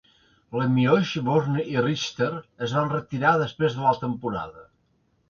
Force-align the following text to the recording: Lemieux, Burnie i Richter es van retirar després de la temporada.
Lemieux, 0.59 1.11
Burnie 1.27 1.65
i 1.73 1.75
Richter 1.87 2.29
es 2.69 2.73
van 2.79 2.89
retirar 2.95 3.35
després 3.43 3.77
de 3.77 3.85
la 3.89 3.93
temporada. 4.07 4.65